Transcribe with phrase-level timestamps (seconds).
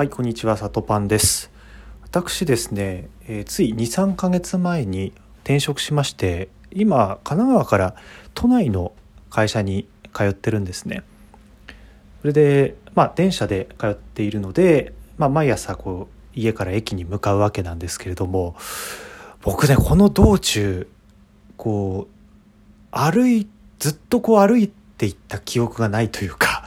[0.00, 1.50] はい、こんにちは、さとパンです。
[2.04, 5.12] 私ですね、えーつい2、3ヶ月前に
[5.42, 7.94] 転職しまして、今、神奈川から
[8.32, 8.92] 都内の
[9.28, 11.02] 会社に通ってるんですね。
[12.22, 18.56] それで、まあ、電車で通っているので、まあ、毎朝こう、家から駅に向かうわけなんですけれども、
[19.42, 20.88] 僕ね、この道中、
[21.58, 23.46] こう、歩い、
[23.78, 26.66] ずっとこう歩いていった記憶がないというか、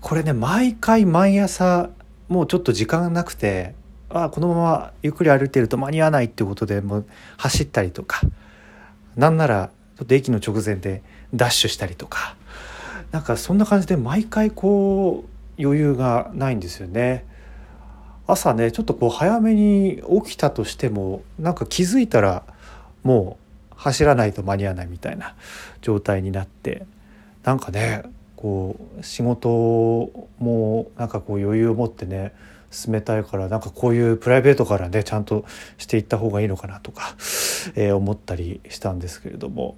[0.00, 1.90] これね、毎回毎朝、
[2.28, 3.74] もうちょっと時間がなくて
[4.08, 7.06] あこのままゆっくり歩いてると間に合わないっていうことでもう
[7.36, 8.20] 走ったりとか
[9.16, 11.02] なんならちょっと駅の直前で
[11.34, 12.36] ダッシュしたりとか
[13.12, 15.24] なんかそんな感じで毎回こ
[15.58, 17.24] う余裕がないんですよね。
[18.26, 22.42] 朝ねちょっとこう早めに起きたとしてもなんか気づいたら
[23.04, 23.38] も
[23.70, 25.36] う走らないと間に合わないみたいな
[25.80, 26.86] 状態になって
[27.44, 28.02] なんかね
[28.36, 29.48] こう仕事
[30.38, 32.32] もなんかこう余裕を持ってね
[32.70, 35.44] 進めたいからなんかこういうプライベートからねちゃんと
[35.78, 37.16] していった方がいいのかなとか、
[37.74, 39.76] えー思ったりしたんですけれども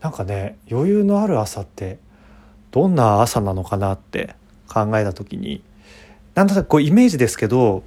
[0.00, 1.98] なんかね余裕のある朝って
[2.70, 4.34] どんな朝なのかなって
[4.68, 5.62] 考えた時に
[6.34, 7.82] なんとなくこうイメージですけど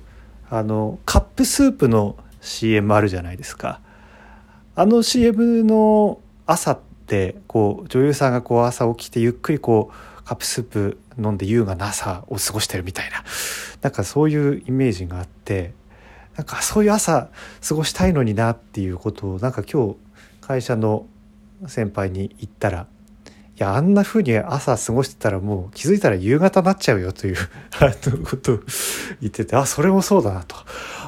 [0.49, 3.81] あのカップスープの CM あるじゃないですか。
[4.75, 6.79] あの CM の朝っ
[7.47, 13.23] こう女優さんがこう朝起きてゆっくりこうカップスープ飲んで優雅な朝を過ごしてるみたいな。
[13.81, 15.73] なんかそういうイメージがあって
[16.35, 17.29] なんかそういう朝
[17.67, 19.95] 過ごしたいのになっていうことをなんか今日
[20.41, 21.05] 会社の
[21.67, 22.87] 先輩に言ったら
[23.55, 27.35] 「いやあんな風に朝過ごしてたらもう気づいたら夕方になっちゃうよ」という
[28.25, 28.59] ことを
[29.21, 30.55] 言っててあそれもそうだなと。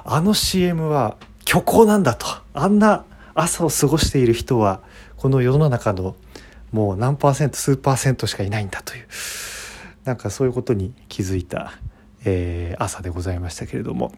[0.03, 2.25] あの CM は虚構なんだと。
[2.53, 4.81] あんな朝を過ごしている人は
[5.17, 6.15] この世の中の
[6.71, 9.07] もう何パーセント数パーセントしかいないんだという
[10.03, 11.73] なんかそういうことに気づいた、
[12.25, 14.11] えー朝でございましたけれども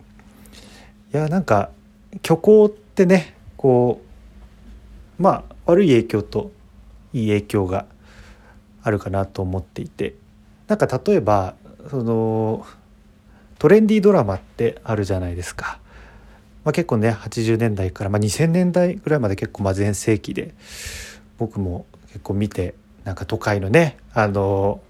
[1.13, 1.71] いやなんか
[2.25, 4.01] 虚構ってねこ
[5.19, 6.51] うまあ悪い影響と
[7.11, 7.85] いい影響が
[8.83, 10.15] あるかなと思っていて
[10.67, 11.55] なんか例えば
[11.89, 12.65] その
[13.59, 15.79] トレンディードラマってあるじゃないですか。
[16.63, 20.53] まあ、結構ね80年代から、まあ、2000年代ぐらいまで結構全盛期で
[21.37, 24.81] 僕も結構見てなんか都会のねあの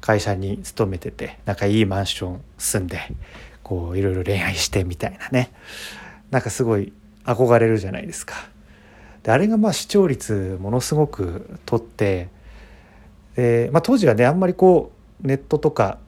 [0.00, 3.00] 会社に勤めててなんかいいマンション住んで
[3.62, 5.52] こういろいろ恋愛してみたいなね
[6.30, 6.92] なんかすごい
[7.24, 8.34] 憧れるじゃないですか。
[9.22, 12.28] であれがまあ視聴率ものすごく取って
[13.36, 14.92] で、まあ、当時はねあんまりこ
[15.22, 15.98] うネットとか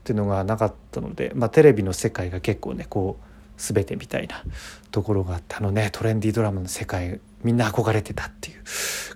[0.00, 4.42] っていうのがなかったので、まあ、テレビの世界が結構ねこう全てみたいな
[4.90, 5.90] ところがあってあのね。
[5.92, 8.62] トレンディードラマの世界みんな憧れてたっていう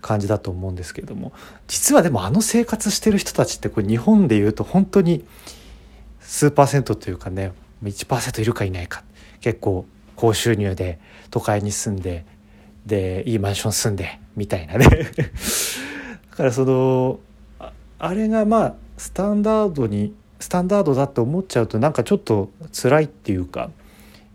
[0.00, 1.32] 感じだと思うんですけれども。
[1.66, 5.24] 実はでもあの生活してる人たちってこれ日本でいうと本当に
[6.20, 9.04] 数パーセントというかね1%いるかいないか。
[9.40, 10.98] 結構高収入で
[11.30, 12.24] 都会に住んで
[12.86, 14.86] でいいマンション住んでみたいなね。
[16.30, 17.20] だからその
[17.98, 23.70] あれがまあスタンダードにスタンダードだって思っちゃうとなんかちょっと辛いっていうか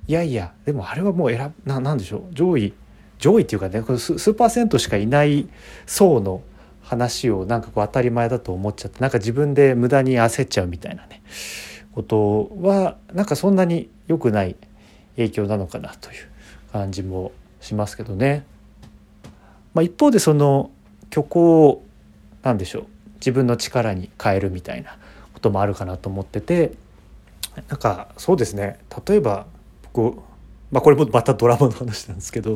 [0.07, 2.73] いやいやでもあれはもう選ななんでしょう上位
[3.19, 5.47] 上位っていうかねこれ数数パーセントしかいない
[5.85, 6.41] 層の
[6.81, 11.23] 話をなんかこう当たり前だと思っちゃってなんか自分で無駄に焦っちゃうみたいなね
[11.93, 14.55] ことはなんかそんなに良くない
[15.15, 16.27] 影響なのかなという
[16.71, 17.31] 感じも
[17.61, 18.45] しますけどね。
[19.73, 20.69] まあ、一方でその
[21.11, 21.83] 虚構を
[22.43, 22.85] なんでしょう
[23.15, 24.97] 自分の力に変えるみたいな
[25.33, 26.73] こともあるかなと思ってて
[27.69, 29.45] なんかそうですね例えば
[29.93, 30.17] 僕、
[30.71, 32.55] まあ、これもまたドラマの話なんですけど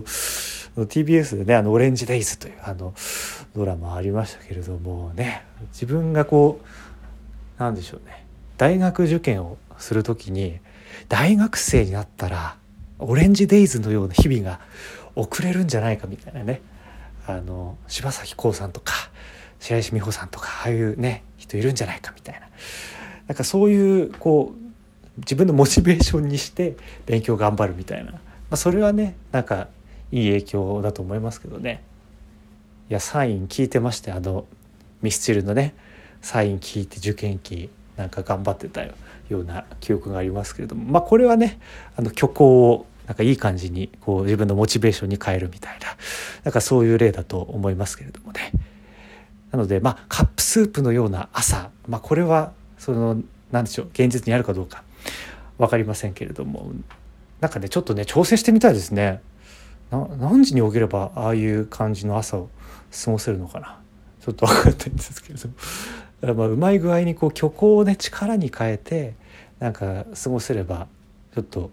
[0.76, 2.94] TBS でね「あのオレンジデイズ」というあの
[3.56, 6.60] ドラマありましたけれどもね自分がこ
[7.60, 8.26] うなんでしょうね
[8.58, 10.60] 大学受験をする時に
[11.10, 12.58] 大学生になったら
[13.00, 14.60] オレンジデイズのような日々が
[15.16, 16.62] 送れるんじゃないかみたいなね
[17.28, 18.94] あの柴咲コウさんとか
[19.60, 22.48] 白石美帆さんとかああいうね人いるんじゃないかみたいな。
[23.28, 24.67] なんかそういうこう
[25.18, 28.20] 自分のモチベーションにして勉強頑張るみたいな、ま
[28.52, 29.68] あ、それはねなんか
[30.12, 31.84] いい影響だと思いますけどね。
[32.90, 34.46] いやサイン聞いてましてあの
[35.02, 35.76] ミスチルのね。
[36.22, 38.94] サイン聞いて受験期なんか頑張ってたよ
[39.30, 40.84] うな記憶がありますけれども。
[40.86, 41.60] まあこれはね
[41.96, 45.88] あの虚構をなんかいい感じにこう自分のモチベーションに変えるみたいな。
[46.44, 48.52] なんかそういう例だと思いますけれどもね。
[49.52, 53.22] なのでまあカップスープのような朝、まあ、これはその
[53.52, 54.84] 何でしょう現実にあるかどうか。
[55.58, 56.72] 分かりませんけれども。
[57.40, 59.22] なんかねちょっとね挑戦してみたいですね。
[59.92, 62.50] な何時に起きればああいう感じの朝を
[63.06, 63.80] 過ごせるのかな。
[64.22, 65.54] ちょっと分かんないんですけれども。
[66.22, 69.16] だからまあうまい具合にこう虚構をね力に変えて
[69.60, 70.88] なんか過ごせれば
[71.34, 71.72] ちょっと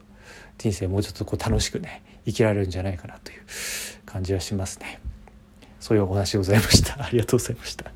[0.58, 3.40] 人生もうちょっとこう楽しくね生きられるんじゃないかなという
[4.04, 5.00] 感じはしますね。
[5.80, 7.02] そういうお話でございました。
[7.02, 7.90] ありがとうございました。